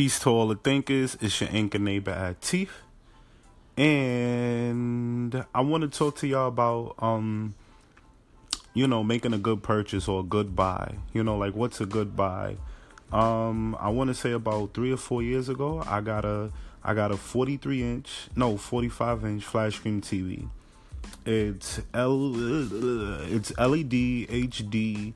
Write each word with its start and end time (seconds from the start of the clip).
Peace 0.00 0.18
to 0.20 0.30
all 0.30 0.48
the 0.48 0.54
thinkers. 0.54 1.18
It's 1.20 1.42
your 1.42 1.50
anchor 1.52 1.78
neighbor 1.78 2.10
at 2.10 2.40
Teeth. 2.40 2.72
And 3.76 5.44
I 5.54 5.60
want 5.60 5.82
to 5.82 5.90
talk 5.90 6.16
to 6.20 6.26
y'all 6.26 6.48
about 6.48 6.94
um 7.00 7.54
you 8.72 8.86
know, 8.86 9.04
making 9.04 9.34
a 9.34 9.38
good 9.38 9.62
purchase 9.62 10.08
or 10.08 10.20
a 10.20 10.22
good 10.22 10.56
buy. 10.56 10.94
You 11.12 11.22
know, 11.22 11.36
like 11.36 11.54
what's 11.54 11.82
a 11.82 11.84
good 11.84 12.16
buy? 12.16 12.56
Um, 13.12 13.76
I 13.78 13.90
want 13.90 14.08
to 14.08 14.14
say 14.14 14.32
about 14.32 14.72
three 14.72 14.90
or 14.90 14.96
four 14.96 15.22
years 15.22 15.50
ago, 15.50 15.82
I 15.86 16.00
got 16.00 16.24
a 16.24 16.50
I 16.82 16.94
got 16.94 17.10
a 17.10 17.18
43 17.18 17.82
inch, 17.82 18.28
no, 18.34 18.56
45 18.56 19.26
inch 19.26 19.44
flat 19.44 19.74
screen 19.74 20.00
TV. 20.00 20.48
It's 21.26 21.78
L, 21.92 22.32
it's 23.30 23.50
LED 23.58 24.30
HD. 24.30 25.12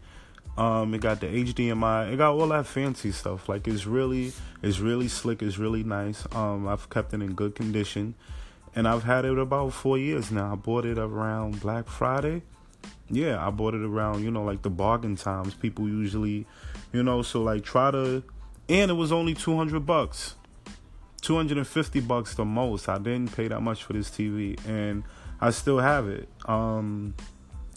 Um, 0.57 0.95
it 0.95 1.00
got 1.00 1.21
the 1.21 1.27
HDMI. 1.27 2.12
It 2.12 2.16
got 2.16 2.34
all 2.34 2.46
that 2.48 2.66
fancy 2.66 3.11
stuff. 3.11 3.48
Like 3.48 3.66
it's 3.66 3.87
really, 3.87 4.32
it's 4.62 4.79
really 4.79 5.09
slick. 5.09 5.43
It's 5.43 5.59
really 5.59 5.82
nice. 5.82 6.27
Um, 6.32 6.69
I've 6.69 6.88
kept 6.91 7.12
it 7.12 7.23
in 7.23 7.34
good 7.34 7.55
condition, 7.55 8.15
and 8.74 8.87
I've 8.87 9.02
had 9.02 9.24
it 9.24 9.37
about 9.37 9.73
four 9.73 9.98
years 9.98 10.30
now. 10.30 10.52
I 10.52 10.55
bought 10.55 10.84
it 10.84 10.98
around 10.98 11.60
Black 11.60 11.88
Friday. 11.88 12.43
Yeah, 13.10 13.45
I 13.45 13.51
bought 13.51 13.74
it 13.74 13.82
around, 13.82 14.23
you 14.23 14.30
know, 14.30 14.45
like 14.45 14.62
the 14.62 14.70
bargain 14.70 15.16
times. 15.16 15.55
People 15.55 15.88
usually, 15.88 16.46
you 16.93 17.02
know, 17.02 17.23
so 17.23 17.43
like 17.43 17.65
try 17.65 17.91
to, 17.91 18.23
and 18.68 18.91
it 18.91 18.95
was 18.95 19.12
only 19.12 19.34
two 19.34 19.57
hundred 19.57 19.84
bucks. 19.87 20.37
250 21.24 22.01
bucks 22.01 22.34
the 22.34 22.45
most. 22.45 22.87
I 22.87 22.98
didn't 22.98 23.34
pay 23.34 23.48
that 23.48 23.62
much 23.62 23.82
for 23.82 23.95
this 23.95 24.10
TV 24.10 24.59
and 24.68 25.05
I 25.41 25.51
still 25.51 25.79
have 25.79 26.07
it. 26.07 26.29
Um 26.45 27.15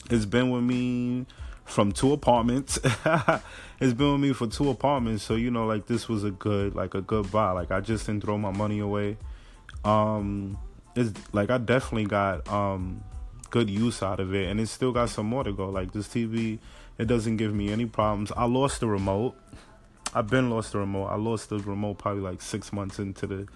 it's 0.09 0.25
been 0.25 0.51
with 0.51 0.63
me 0.63 1.25
from 1.67 1.91
two 1.91 2.13
apartments. 2.13 2.79
it's 3.79 3.93
been 3.93 4.13
with 4.13 4.21
me 4.21 4.33
for 4.33 4.47
two 4.47 4.69
apartments, 4.69 5.23
so 5.23 5.35
you 5.35 5.51
know 5.51 5.67
like 5.67 5.85
this 5.85 6.09
was 6.09 6.23
a 6.23 6.31
good 6.31 6.73
like 6.73 6.95
a 6.95 7.01
good 7.01 7.31
buy. 7.31 7.51
Like 7.51 7.71
I 7.71 7.81
just 7.81 8.07
didn't 8.07 8.23
throw 8.23 8.37
my 8.37 8.51
money 8.51 8.79
away. 8.79 9.17
Um 9.83 10.57
it's 10.95 11.13
like 11.33 11.51
I 11.51 11.57
definitely 11.59 12.05
got 12.05 12.47
um 12.49 13.03
good 13.49 13.69
use 13.69 14.01
out 14.01 14.19
of 14.19 14.33
it 14.33 14.49
and 14.49 14.59
it 14.59 14.67
still 14.67 14.91
got 14.91 15.09
some 15.09 15.27
more 15.27 15.43
to 15.43 15.51
go. 15.51 15.69
Like 15.69 15.91
this 15.91 16.07
TV 16.07 16.59
it 16.97 17.05
doesn't 17.05 17.37
give 17.37 17.53
me 17.53 17.71
any 17.71 17.85
problems. 17.85 18.31
I 18.35 18.45
lost 18.45 18.79
the 18.79 18.87
remote. 18.87 19.35
I've 20.15 20.27
been 20.27 20.49
lost 20.49 20.71
the 20.71 20.79
remote. 20.79 21.07
I 21.07 21.15
lost 21.15 21.49
the 21.49 21.59
remote 21.59 21.99
probably 21.99 22.23
like 22.23 22.41
six 22.41 22.73
months 22.73 22.97
into 22.97 23.27
the 23.27 23.47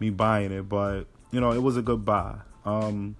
me 0.00 0.10
buying 0.10 0.52
it, 0.52 0.68
but 0.68 1.04
you 1.30 1.40
know 1.40 1.52
it 1.52 1.62
was 1.62 1.76
a 1.76 1.82
good 1.82 2.04
buy. 2.04 2.38
Um, 2.64 3.16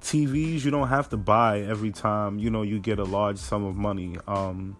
TVs 0.00 0.64
you 0.64 0.70
don't 0.70 0.88
have 0.88 1.08
to 1.10 1.16
buy 1.16 1.60
every 1.60 1.90
time 1.90 2.38
you 2.38 2.50
know 2.50 2.62
you 2.62 2.78
get 2.78 2.98
a 2.98 3.04
large 3.04 3.38
sum 3.38 3.64
of 3.64 3.76
money. 3.76 4.16
Um, 4.26 4.76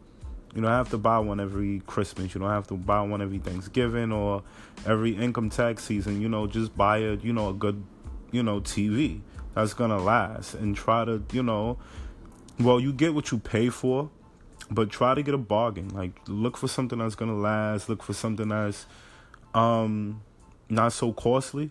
you 0.54 0.62
don't 0.62 0.70
have 0.70 0.90
to 0.90 0.98
buy 0.98 1.18
one 1.18 1.38
every 1.38 1.80
Christmas. 1.86 2.34
You 2.34 2.40
don't 2.40 2.50
have 2.50 2.66
to 2.68 2.74
buy 2.74 3.02
one 3.02 3.22
every 3.22 3.38
Thanksgiving 3.38 4.12
or 4.12 4.42
every 4.86 5.12
income 5.12 5.50
tax 5.50 5.84
season. 5.84 6.20
You 6.20 6.28
know, 6.28 6.46
just 6.46 6.76
buy 6.76 6.98
a 6.98 7.16
you 7.16 7.32
know 7.32 7.50
a 7.50 7.54
good 7.54 7.82
you 8.32 8.42
know 8.42 8.60
TV 8.60 9.20
that's 9.54 9.74
gonna 9.74 9.98
last 9.98 10.54
and 10.54 10.74
try 10.76 11.04
to 11.04 11.22
you 11.32 11.42
know, 11.42 11.78
well 12.58 12.80
you 12.80 12.92
get 12.92 13.14
what 13.14 13.30
you 13.30 13.38
pay 13.38 13.68
for 13.68 14.10
but 14.70 14.91
try 14.91 15.14
to 15.14 15.22
get 15.22 15.34
a 15.34 15.38
bargain. 15.38 15.88
Like 15.88 16.20
look 16.28 16.56
for 16.56 16.68
something 16.68 16.98
that's 16.98 17.14
gonna 17.14 17.36
last. 17.36 17.88
Look 17.88 18.02
for 18.02 18.12
something 18.12 18.48
that's 18.48 18.86
um 19.54 20.22
not 20.68 20.92
so 20.92 21.12
costly. 21.12 21.70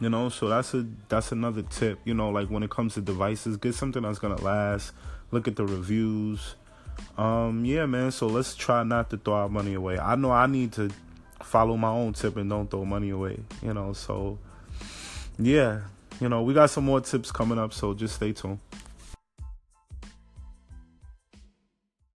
You 0.00 0.10
know, 0.10 0.28
so 0.28 0.48
that's 0.48 0.74
a 0.74 0.86
that's 1.08 1.32
another 1.32 1.62
tip. 1.62 1.98
You 2.04 2.14
know, 2.14 2.30
like 2.30 2.48
when 2.48 2.62
it 2.62 2.70
comes 2.70 2.94
to 2.94 3.00
devices, 3.00 3.56
get 3.56 3.74
something 3.74 4.02
that's 4.02 4.18
gonna 4.18 4.40
last. 4.40 4.92
Look 5.30 5.48
at 5.48 5.56
the 5.56 5.66
reviews. 5.66 6.54
Um, 7.18 7.64
yeah, 7.64 7.86
man. 7.86 8.10
So 8.10 8.26
let's 8.26 8.54
try 8.54 8.82
not 8.82 9.10
to 9.10 9.16
throw 9.16 9.34
our 9.34 9.48
money 9.48 9.74
away. 9.74 9.98
I 9.98 10.14
know 10.16 10.30
I 10.30 10.46
need 10.46 10.72
to 10.72 10.90
follow 11.42 11.76
my 11.76 11.88
own 11.88 12.12
tip 12.12 12.36
and 12.36 12.50
don't 12.50 12.70
throw 12.70 12.84
money 12.84 13.10
away. 13.10 13.38
You 13.62 13.74
know, 13.74 13.92
so 13.92 14.38
yeah, 15.38 15.80
you 16.20 16.28
know, 16.28 16.42
we 16.42 16.54
got 16.54 16.70
some 16.70 16.84
more 16.84 17.00
tips 17.00 17.30
coming 17.30 17.58
up, 17.58 17.72
so 17.72 17.94
just 17.94 18.16
stay 18.16 18.32
tuned. 18.32 18.58